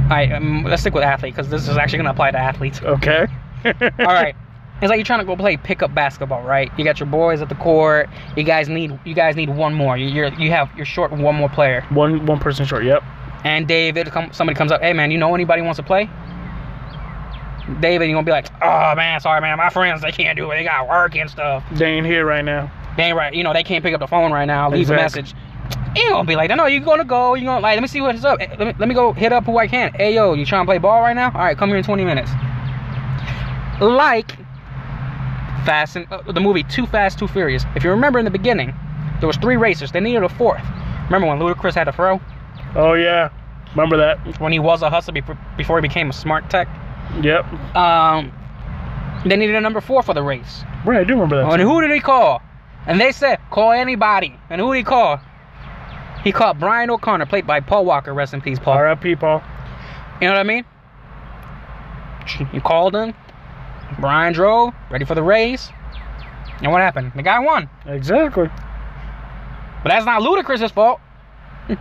[0.05, 2.81] All right, um, let's stick with athlete because this is actually gonna apply to athletes.
[2.81, 3.27] Okay.
[3.65, 4.35] All right.
[4.81, 6.69] It's like you're trying to go play pickup basketball, right?
[6.77, 8.09] You got your boys at the court.
[8.35, 9.95] You guys need you guys need one more.
[9.97, 11.85] You- You're you have you're short one more player.
[11.89, 12.83] One one person short.
[12.83, 13.01] Yep.
[13.45, 16.09] And David, come, somebody comes up, hey man, you know anybody wants to play?
[17.79, 20.55] David, you gonna be like, oh man, sorry man, my friends they can't do it,
[20.57, 21.63] they got work and stuff.
[21.71, 22.71] They ain't here right now.
[22.97, 23.33] they ain't right.
[23.33, 24.69] You know, they can't pick up the phone right now.
[24.69, 25.33] Leave a message.
[25.95, 26.55] You ain't gonna be like that.
[26.55, 27.33] No, you gonna go.
[27.35, 27.75] You gonna like.
[27.75, 28.39] Let me see what's up.
[28.39, 29.93] Let me let me go hit up who I can.
[29.93, 31.31] Hey yo, you trying to play ball right now?
[31.33, 32.29] All right, come here in 20 minutes.
[33.81, 34.34] Like
[35.65, 37.65] Fast and uh, the movie Too Fast, Too Furious.
[37.75, 38.73] If you remember in the beginning,
[39.19, 39.91] there was three racers.
[39.91, 40.63] They needed a fourth.
[41.05, 42.21] Remember when Ludacris had to throw?
[42.75, 43.29] Oh yeah,
[43.71, 44.39] remember that?
[44.39, 46.67] When he was a hustler before, before he became a smart tech.
[47.21, 47.45] Yep.
[47.75, 48.31] Um,
[49.25, 50.63] they needed a number four for the race.
[50.85, 51.51] Right, I do remember that.
[51.51, 52.41] And who did he call?
[52.87, 54.37] And they said, call anybody.
[54.49, 55.19] And who did he call?
[56.23, 58.13] He called Brian O'Conner, played by Paul Walker.
[58.13, 58.73] Rest in peace, Paul.
[58.73, 59.15] R.I.P.
[59.15, 59.43] Paul.
[60.21, 60.65] You know what I mean?
[62.53, 63.13] You called him.
[63.99, 65.69] Brian drove, ready for the race.
[66.61, 67.11] And what happened?
[67.15, 67.69] The guy won.
[67.85, 68.47] Exactly.
[69.83, 70.99] But that's not Ludacris's fault.
[71.67, 71.77] You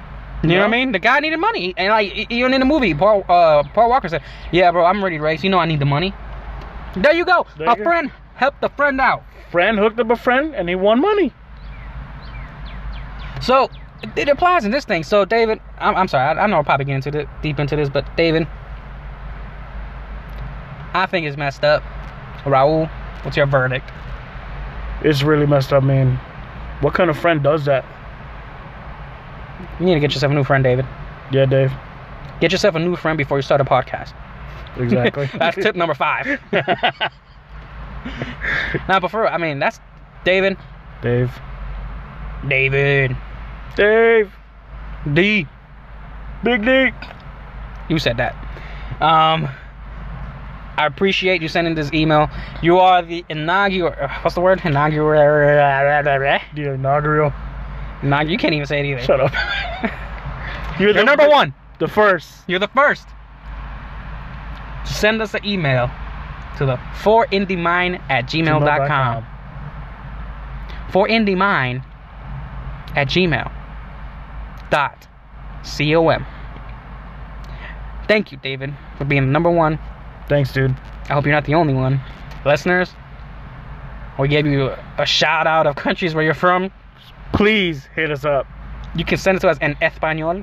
[0.51, 0.93] know what I mean?
[0.93, 4.23] The guy needed money, and like even in the movie, Paul uh, Paul Walker said,
[4.53, 5.43] "Yeah, bro, I'm ready to race.
[5.43, 6.13] You know I need the money."
[6.97, 7.47] There you go.
[7.57, 7.83] There a you go.
[7.83, 9.23] friend helped a friend out.
[9.51, 11.33] Friend hooked up a friend, and he won money.
[13.41, 13.71] So
[14.17, 15.03] it applies in this thing.
[15.03, 17.77] So David, I'm, I'm sorry, I, I know we're probably getting into the, deep into
[17.77, 18.47] this, but David,
[20.95, 21.83] I think it's messed up.
[22.45, 22.89] Raul,
[23.25, 23.91] what's your verdict?
[25.03, 26.17] It's really messed up, man.
[26.81, 27.85] What kind of friend does that?
[29.81, 30.87] You need to get yourself a new friend, David.
[31.33, 31.73] Yeah, Dave.
[32.41, 34.13] Get yourself a new friend before you start a podcast.
[34.77, 35.29] Exactly.
[35.39, 36.41] That's tip number five.
[38.89, 39.81] Now, before I mean, that's
[40.25, 40.57] David.
[41.03, 41.31] Dave.
[42.47, 43.17] David.
[43.77, 44.33] Dave.
[45.13, 45.47] D.
[46.43, 46.91] Big D.
[47.89, 48.35] You said that.
[49.01, 49.49] Um,
[50.77, 52.29] I appreciate you sending this email.
[52.63, 53.95] You are the inaugural.
[54.01, 54.61] uh, What's the word?
[54.65, 55.21] Inaugural.
[56.55, 57.33] The inaugural.
[58.03, 59.01] Inaug- you can't even say it either.
[59.03, 59.33] Shut up.
[60.81, 61.55] You're, You're number one.
[61.79, 62.29] The first.
[62.49, 63.07] You're the first.
[64.85, 65.91] Send us an email
[66.59, 69.25] to the for indiemine at gmail.com.
[70.91, 71.83] For indiemine
[72.97, 73.51] at gmail
[74.71, 75.07] dot
[75.63, 76.27] com.
[78.07, 79.79] Thank you, David, for being number one.
[80.29, 80.75] Thanks, dude.
[81.09, 82.01] I hope you're not the only one.
[82.47, 82.93] Listeners,
[84.19, 86.71] we gave you a shout out of countries where you're from.
[87.33, 88.47] Please hit us up.
[88.95, 90.43] You can send it to us in Espanol.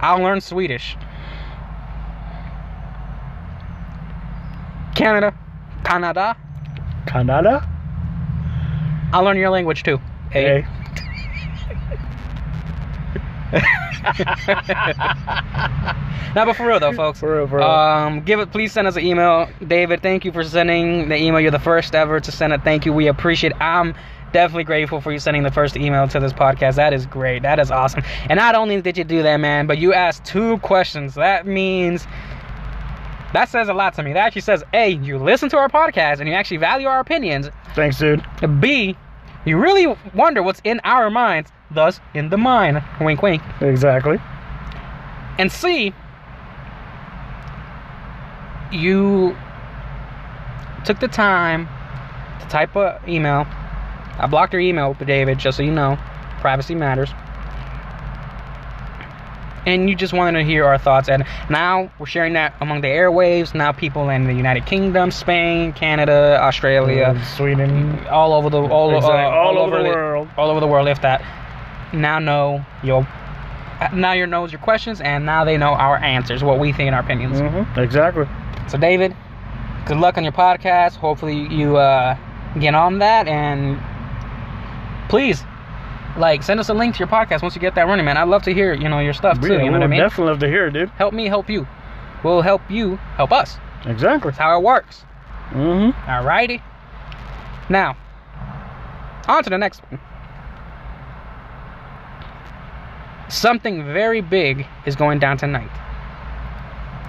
[0.00, 0.96] I'll learn Swedish.
[4.94, 5.34] Canada.
[5.84, 6.36] Canada.
[7.06, 7.68] Canada?
[9.12, 9.98] I'll learn your language too.
[10.30, 10.66] Hey.
[16.34, 17.20] Now, but for real though, folks.
[17.20, 17.66] For real, for real.
[17.66, 18.50] Um, give it.
[18.52, 20.02] Please send us an email, David.
[20.02, 21.40] Thank you for sending the email.
[21.40, 22.62] You're the first ever to send it.
[22.62, 22.92] Thank you.
[22.92, 23.52] We appreciate.
[23.60, 23.94] I'm
[24.32, 26.74] definitely grateful for you sending the first email to this podcast.
[26.74, 27.42] That is great.
[27.42, 28.02] That is awesome.
[28.28, 31.14] And not only did you do that, man, but you asked two questions.
[31.14, 32.06] That means
[33.32, 34.12] that says a lot to me.
[34.12, 37.48] That actually says, A, you listen to our podcast and you actually value our opinions.
[37.74, 38.24] Thanks, dude.
[38.60, 38.96] B,
[39.46, 42.82] you really wonder what's in our minds, thus in the mind.
[43.00, 43.42] Wink, wink.
[43.60, 44.18] Exactly.
[45.38, 45.94] And C,
[48.72, 49.36] you
[50.84, 51.68] took the time
[52.40, 53.46] to type a email.
[54.18, 55.98] I blocked your email, David, just so you know.
[56.40, 57.10] Privacy matters.
[59.66, 61.08] And you just wanted to hear our thoughts.
[61.08, 63.52] And now we're sharing that among the airwaves.
[63.54, 68.06] Now people in the United Kingdom, Spain, Canada, Australia, Uh, Sweden.
[68.08, 69.24] all over the all, uh, Exactly.
[69.24, 70.28] all, over the world.
[70.38, 71.20] all over the world if that
[71.92, 73.06] now know your
[73.92, 76.94] now your knows your questions and now they know our answers what we think and
[76.94, 78.26] our opinions hmm Exactly.
[78.68, 79.14] so david
[79.84, 82.16] good luck on your podcast hopefully you uh
[82.58, 83.78] get on that and
[85.08, 85.44] please
[86.18, 88.28] like send us a link to your podcast once you get that running man i'd
[88.28, 90.30] love to hear you know your stuff too Yeah, you know what i mean definitely
[90.30, 90.88] love to hear it, dude.
[90.90, 91.66] help me help you
[92.22, 94.30] we'll help you help us Exactly.
[94.30, 95.02] that's how it works
[95.50, 96.60] hmm Alrighty.
[97.68, 97.96] Now,
[99.28, 100.00] on to the next one.
[103.28, 105.70] Something very big is going down tonight.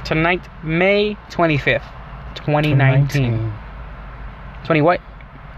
[0.04, 1.84] Tonight, May 25th,
[2.36, 3.54] 2019.
[4.65, 5.00] 20 what?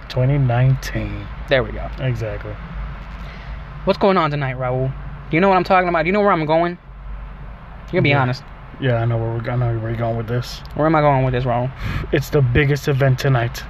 [0.09, 1.27] 2019.
[1.47, 1.89] There we go.
[1.99, 2.53] Exactly.
[3.85, 4.91] What's going on tonight, Raul?
[5.29, 6.03] Do you know what I'm talking about?
[6.03, 6.71] Do you know where I'm going?
[7.87, 8.21] You can be Yeah.
[8.21, 8.43] honest.
[8.79, 10.61] Yeah, I know where we're, I know where you're going with this.
[10.75, 11.69] Where am I going with this, Raul?
[12.11, 13.63] It's the biggest event tonight.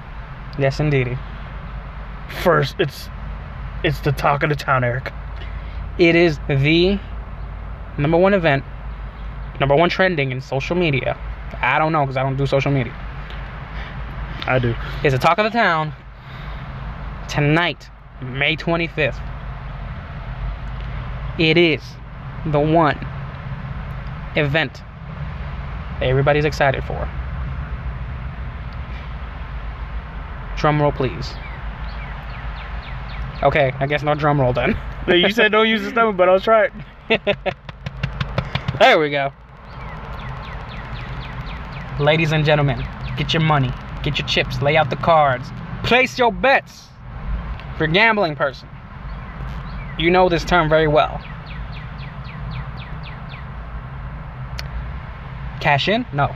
[0.58, 1.18] Yes, indeed.
[2.28, 3.08] First, it's
[3.82, 5.10] it's the talk of the town, Eric.
[5.98, 6.98] It is the
[7.98, 8.62] number one event,
[9.58, 11.16] number one trending in social media.
[11.60, 12.92] I don't know because I don't do social media.
[14.46, 14.74] I do.
[15.02, 15.92] It's the talk of the town
[17.28, 17.90] tonight,
[18.22, 19.18] May 25th.
[21.38, 21.82] It is
[22.46, 22.98] the one
[24.36, 24.82] event
[26.02, 27.08] everybody's excited for.
[30.56, 31.32] Drum roll, please.
[33.42, 34.76] Okay, I guess no drum roll then.
[35.08, 36.72] You said don't use the stomach, but I'll try it.
[38.78, 39.32] there we go.
[41.98, 42.84] Ladies and gentlemen,
[43.16, 45.48] get your money, get your chips, lay out the cards,
[45.82, 46.88] place your bets.
[47.74, 48.68] If you're a gambling person,
[50.00, 51.20] you know this term very well.
[55.60, 56.06] Cash in?
[56.12, 56.34] No.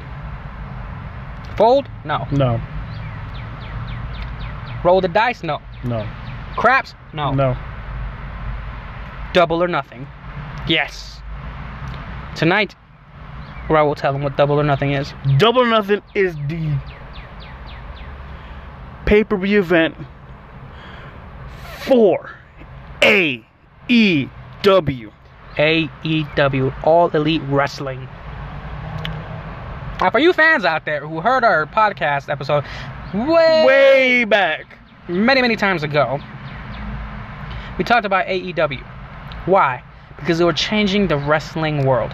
[1.57, 1.89] Fold?
[2.05, 2.27] No.
[2.31, 2.61] No,
[4.85, 5.43] Roll the dice?
[5.43, 5.63] No.
[5.83, 6.07] no,
[6.57, 6.95] Craps?
[7.15, 7.33] No.
[7.33, 7.57] no.
[9.33, 10.07] Double or nothing?
[10.69, 11.23] Yes.
[12.37, 12.75] Tonight,
[13.69, 15.15] where I will tell them what double or nothing is.
[15.39, 16.79] Double or Nothing is the
[19.07, 19.97] pay per view event
[21.79, 22.31] for
[23.89, 25.13] AEW.
[25.57, 28.09] AEW, All Elite Wrestling.
[30.01, 32.65] Now, for you fans out there who heard our podcast episode
[33.15, 34.77] way, Way back.
[35.09, 36.19] many, many times ago,
[37.79, 38.83] we talked about AEW.
[39.47, 39.83] Why?
[40.17, 42.13] Because they were changing the wrestling world,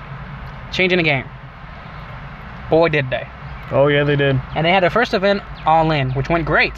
[0.73, 1.25] changing the game.
[2.69, 3.27] Boy, did they.
[3.73, 4.41] Oh, yeah, they did.
[4.55, 6.75] And they had their first event, All In, which went great.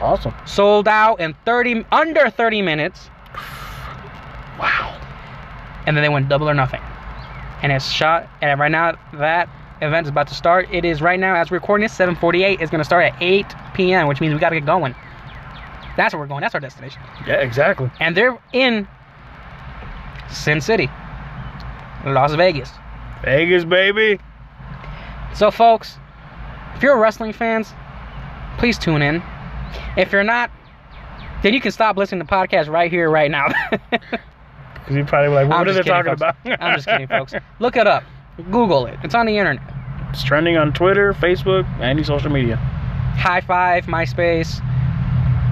[0.00, 0.34] Awesome.
[0.46, 3.10] Sold out in 30, under 30 minutes.
[4.58, 5.00] Wow.
[5.86, 6.80] and then they went double or nothing.
[7.62, 8.28] And it's shot.
[8.42, 9.48] And right now that
[9.80, 10.68] event is about to start.
[10.72, 12.60] It is right now as we're recording this 7:48.
[12.60, 14.94] It's gonna start at 8 p.m., which means we gotta get going.
[15.96, 16.40] That's where we're going.
[16.40, 17.00] That's our destination.
[17.26, 17.90] Yeah, exactly.
[18.00, 18.88] And they're in
[20.28, 20.90] Sin City,
[22.04, 22.70] Las Vegas.
[23.22, 24.18] Vegas, baby.
[25.34, 25.96] So, folks,
[26.74, 27.72] if you're wrestling fans,
[28.58, 29.22] please tune in.
[29.96, 30.50] If you're not,
[31.42, 33.48] then you can stop listening to the podcast right here, right now.
[34.84, 36.36] Because you probably like, what I'm are they kidding, talking folks.
[36.44, 36.62] about?
[36.62, 37.32] I'm just kidding, folks.
[37.58, 38.04] Look it up.
[38.50, 38.98] Google it.
[39.02, 39.62] It's on the internet.
[40.10, 42.56] It's trending on Twitter, Facebook, any social media.
[43.16, 44.60] Hi5, MySpace.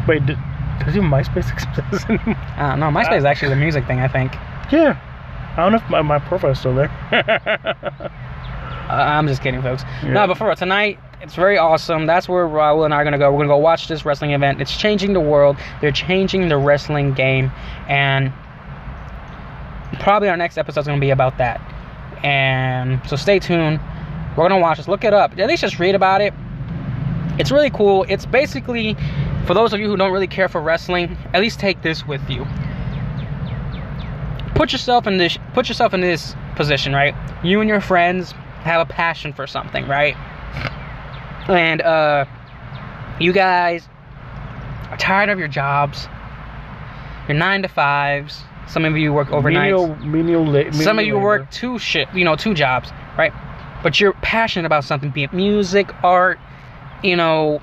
[0.06, 0.36] Wait, did,
[0.84, 2.36] does even MySpace exist anymore?
[2.56, 4.32] Uh, no, MySpace is actually the music thing, I think.
[4.70, 5.00] Yeah.
[5.56, 6.90] I don't know if my, my profile's still there.
[7.12, 9.84] Uh, I'm just kidding, folks.
[10.02, 10.12] Yeah.
[10.12, 12.04] No, but for tonight, it's very awesome.
[12.06, 13.30] That's where Raul and I are going to go.
[13.30, 14.60] We're going to go watch this wrestling event.
[14.60, 15.56] It's changing the world.
[15.80, 17.50] They're changing the wrestling game.
[17.88, 18.32] And
[20.02, 21.60] probably our next episode is going to be about that.
[22.24, 23.80] And so stay tuned.
[24.30, 24.88] We're going to watch this.
[24.88, 25.38] Look it up.
[25.38, 26.34] At least just read about it.
[27.38, 28.04] It's really cool.
[28.08, 28.96] It's basically,
[29.46, 32.28] for those of you who don't really care for wrestling, at least take this with
[32.28, 32.46] you.
[34.54, 35.38] Put yourself in this.
[35.54, 37.14] Put yourself in this position, right?
[37.42, 40.16] You and your friends have a passion for something, right?
[41.48, 42.24] And uh,
[43.18, 43.88] you guys
[44.90, 46.08] are tired of your jobs.
[47.28, 48.42] Your nine to fives.
[48.66, 49.72] Some of you work overnight.
[49.72, 53.32] Menial, menial, la- Some of menial you work two shit, you know, two jobs, right?
[53.82, 56.38] But you're passionate about something, be it music, art,
[57.02, 57.62] you know,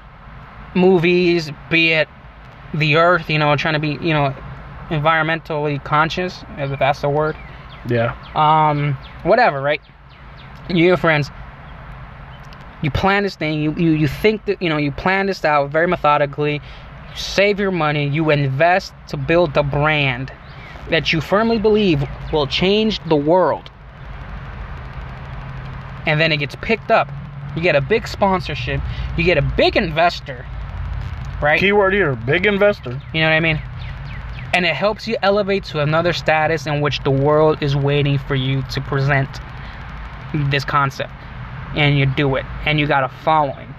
[0.76, 2.08] movies, be it
[2.74, 4.36] the earth, you know, trying to be, you know,
[4.90, 7.36] environmentally conscious, if that's the word.
[7.88, 8.16] Yeah.
[8.36, 9.82] Um, whatever, right?
[10.70, 11.32] You your friends,
[12.82, 15.72] you plan this thing, you, you, you think that, you know, you plan this out
[15.72, 20.32] very methodically, you save your money, you invest to build the brand
[20.90, 23.70] that you firmly believe will change the world.
[26.06, 27.10] And then it gets picked up.
[27.56, 28.82] You get a big sponsorship,
[29.18, 30.46] you get a big investor,
[31.42, 31.60] right?
[31.60, 33.02] Keyword here, big investor.
[33.14, 33.62] You know what I mean?
[34.54, 38.36] And it helps you elevate to another status in which the world is waiting for
[38.36, 39.30] you to present
[40.50, 41.12] this concept.
[41.76, 42.46] And you do it.
[42.66, 43.74] And you got a following.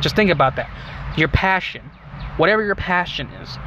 [0.00, 0.68] Just think about that.
[1.16, 1.82] Your passion,
[2.36, 3.58] whatever your passion is,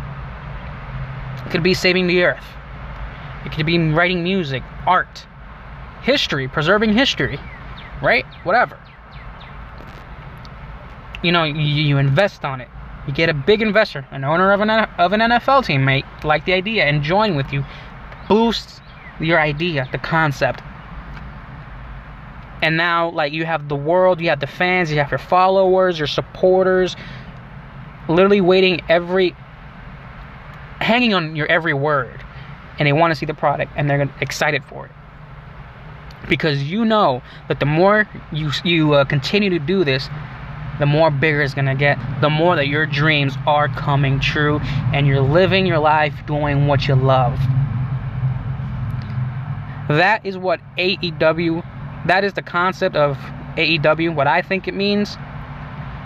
[1.52, 2.46] could be saving the earth,
[3.45, 5.25] it could be writing music, art,
[6.01, 7.39] history, preserving history,
[8.01, 8.25] right?
[8.43, 8.79] Whatever.
[11.23, 12.69] You know, you, you invest on it.
[13.08, 16.45] You get a big investor, an owner of an of an NFL team, mate, like
[16.45, 17.65] the idea and join with you,
[18.29, 18.82] boosts
[19.19, 20.62] your idea, the concept.
[22.62, 25.99] And now, like you have the world, you have the fans, you have your followers,
[25.99, 26.95] your supporters,
[28.08, 29.36] literally waiting every,
[30.79, 32.22] hanging on your every word,
[32.80, 34.91] and they want to see the product, and they're excited for it
[36.30, 40.09] because you know that the more you you uh, continue to do this,
[40.80, 41.97] the more bigger it's gonna get.
[42.21, 44.59] The more that your dreams are coming true,
[44.93, 47.38] and you're living your life doing what you love.
[49.89, 51.63] That is what AEW.
[52.07, 53.17] That is the concept of
[53.57, 54.15] AEW.
[54.15, 55.17] What I think it means,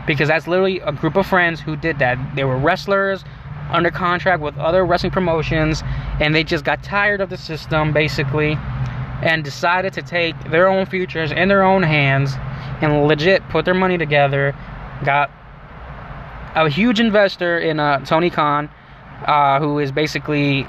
[0.05, 2.17] because that's literally a group of friends who did that.
[2.35, 3.23] They were wrestlers
[3.69, 5.83] under contract with other wrestling promotions,
[6.19, 8.57] and they just got tired of the system, basically
[9.23, 12.35] and decided to take their own futures in their own hands
[12.83, 14.53] and legit put their money together.
[15.03, 15.31] Got
[16.53, 18.69] a huge investor in uh, Tony Khan,
[19.25, 20.67] uh, who is basically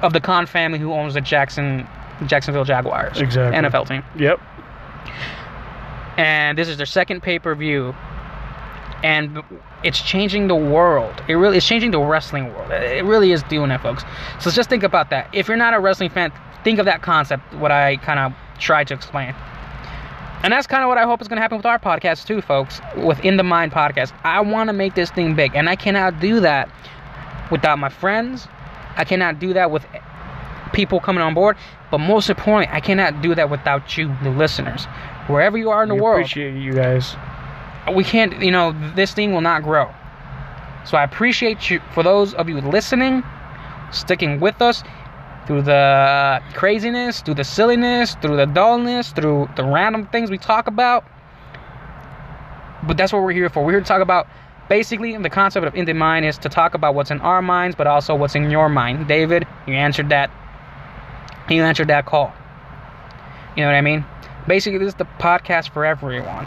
[0.00, 1.88] of the Khan family who owns the Jackson
[2.26, 3.58] Jacksonville Jaguars Exactly.
[3.68, 4.04] NFL team.
[4.16, 4.40] Yep.
[6.16, 7.94] and this is their second pay per view,
[9.02, 9.42] and
[9.84, 11.22] it's changing the world.
[11.28, 12.70] It really is changing the wrestling world.
[12.70, 14.04] It really is doing that, folks.
[14.40, 15.28] So just think about that.
[15.32, 16.32] If you're not a wrestling fan,
[16.64, 17.54] think of that concept.
[17.54, 19.34] What I kind of tried to explain.
[20.42, 22.40] And that's kind of what I hope is going to happen with our podcast too,
[22.40, 22.80] folks.
[22.96, 26.20] With In the Mind podcast, I want to make this thing big, and I cannot
[26.20, 26.70] do that
[27.50, 28.46] without my friends.
[28.96, 29.84] I cannot do that with
[30.72, 31.56] people coming on board.
[31.90, 34.86] But most importantly, I cannot do that without you, the listeners,
[35.26, 36.20] wherever you are in the We world.
[36.20, 37.14] Appreciate you guys.
[37.94, 39.92] We can't, you know, this thing will not grow.
[40.84, 43.22] So I appreciate you for those of you listening,
[43.90, 44.82] sticking with us
[45.46, 50.66] through the craziness, through the silliness, through the dullness, through the random things we talk
[50.66, 51.04] about.
[52.86, 53.64] But that's what we're here for.
[53.64, 54.26] We're here to talk about
[54.68, 57.76] basically the concept of in the mind is to talk about what's in our minds,
[57.76, 59.08] but also what's in your mind.
[59.08, 60.30] David, you answered that.
[61.48, 62.32] You answered that call.
[63.56, 64.04] You know what I mean?
[64.46, 66.46] Basically, this is the podcast for everyone.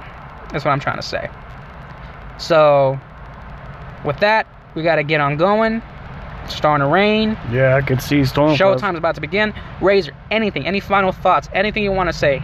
[0.51, 1.29] That's what I'm trying to say.
[2.37, 2.99] So,
[4.05, 5.81] with that, we got to get on going.
[6.45, 7.37] It's starting to rain.
[7.51, 8.55] Yeah, I can see storm.
[8.55, 9.53] Showtime's about to begin.
[9.81, 12.41] Razor, anything, any final thoughts, anything you want to say?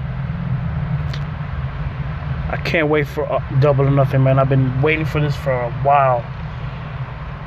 [2.48, 4.38] I can't wait for uh, Double or Nothing, man.
[4.38, 6.24] I've been waiting for this for a while.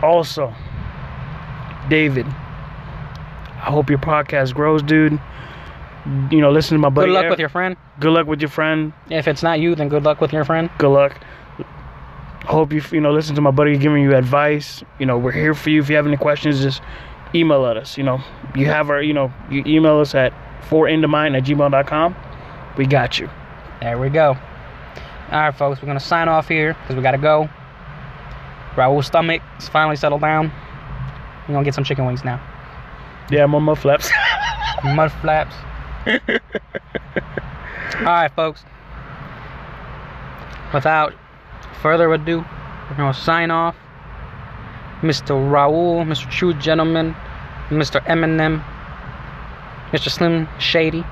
[0.03, 0.53] Also,
[1.89, 5.21] David, I hope your podcast grows, dude.
[6.31, 7.09] You know, listen to my buddy.
[7.09, 7.31] Good luck Eric.
[7.33, 7.77] with your friend.
[8.01, 8.93] Good luck with your friend.
[9.11, 10.71] If it's not you, then good luck with your friend.
[10.79, 11.23] Good luck.
[12.45, 14.83] Hope you you know listen to my buddy giving you advice.
[14.99, 15.81] You know, we're here for you.
[15.81, 16.81] If you have any questions, just
[17.35, 17.99] email at us.
[17.99, 18.23] You know,
[18.55, 20.33] you have our you know you email us at
[20.71, 22.17] fourindamind at gmail.com.
[22.79, 23.29] We got you.
[23.83, 24.37] There we go.
[25.31, 27.51] All right, folks, we're going to sign off here because we got to go.
[28.77, 30.51] Raul's stomach is finally settled down.
[31.43, 32.41] We're going to get some chicken wings now.
[33.31, 34.11] Yeah, more mud flaps.
[34.85, 35.55] Mud flaps.
[37.99, 38.65] All right, folks.
[40.73, 41.13] Without
[41.83, 42.45] further ado,
[42.89, 43.77] we're going to sign off.
[45.03, 45.31] Mr.
[45.31, 46.31] Raul, Mr.
[46.31, 47.15] True Gentleman,
[47.69, 48.05] Mr.
[48.07, 48.65] Eminem,
[49.93, 50.11] Mr.
[50.11, 51.05] Slim Shady.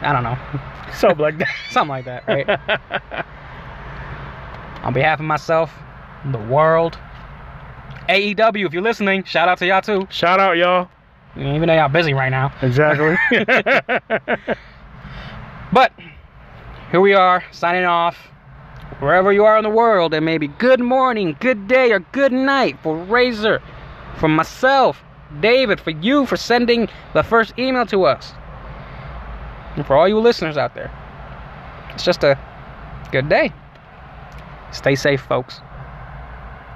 [0.00, 0.38] I don't know.
[0.92, 1.48] Something like that.
[1.70, 3.24] Something like that, right?
[4.84, 5.72] On behalf of myself,
[6.30, 6.98] the world,
[8.08, 10.06] AEW, if you're listening, shout out to y'all too.
[10.10, 10.88] Shout out, y'all.
[11.36, 12.52] Even though y'all busy right now.
[12.62, 13.16] Exactly.
[15.74, 15.92] But
[16.92, 18.16] here we are, signing off.
[19.00, 22.78] Wherever you are in the world, and maybe good morning, good day, or good night
[22.80, 23.60] for Razor,
[24.18, 25.02] for myself,
[25.40, 28.34] David, for you for sending the first email to us.
[29.74, 30.92] And for all you listeners out there,
[31.92, 32.38] it's just a
[33.10, 33.52] good day.
[34.70, 35.60] Stay safe, folks.